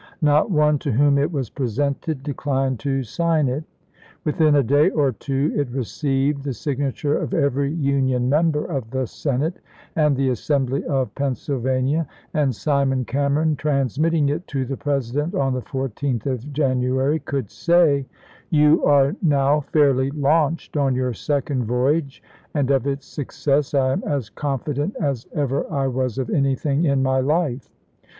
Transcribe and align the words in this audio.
Not 0.23 0.49
one 0.49 0.79
to 0.79 0.93
whom 0.93 1.19
it 1.19 1.31
was 1.31 1.51
presented 1.51 2.23
declined 2.23 2.79
to 2.79 3.03
sign 3.03 3.47
it. 3.47 3.63
Within 4.25 4.55
a 4.55 4.63
day 4.63 4.89
or 4.89 5.11
two 5.11 5.53
it 5.55 5.69
received 5.69 6.41
the 6.43 6.55
signature 6.55 7.15
of 7.15 7.35
every 7.35 7.71
Union 7.71 8.27
member 8.27 8.65
of 8.65 8.89
the 8.89 9.05
Senate 9.05 9.59
and 9.95 10.17
the 10.17 10.29
Assembly 10.29 10.83
of 10.85 11.13
Pennsylvania, 11.13 12.07
and 12.33 12.55
Simon 12.55 13.05
Cameron, 13.05 13.55
transmitting 13.55 14.27
it 14.29 14.47
to 14.47 14.65
the 14.65 14.75
President 14.75 15.35
on 15.35 15.53
the 15.53 15.61
14th 15.61 16.25
of 16.25 16.51
January, 16.51 17.19
could 17.19 17.51
say: 17.51 18.07
"You 18.49 18.83
are 18.83 19.15
now 19.21 19.59
fairly 19.59 20.09
launched 20.09 20.77
on 20.77 20.95
your 20.95 21.13
second 21.13 21.65
voyage, 21.65 22.23
and 22.55 22.71
of 22.71 22.87
its 22.87 23.05
success 23.05 23.75
I 23.75 23.91
am 23.91 24.03
as 24.07 24.31
confident 24.31 24.95
as 24.99 25.27
ever 25.35 25.71
I 25.71 25.85
was 25.85 26.17
of 26.17 26.31
anything 26.31 26.85
in 26.85 27.03
my 27.03 27.19
life. 27.21 27.69